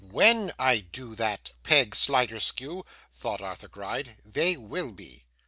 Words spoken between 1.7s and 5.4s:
Sliderskew,' thought Arthur Gride, 'they will be.